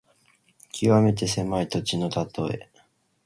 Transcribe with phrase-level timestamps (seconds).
[0.71, 2.67] きわめて狭い土地のたとえ。